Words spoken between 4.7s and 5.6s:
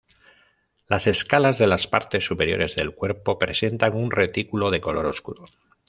de color oscuro.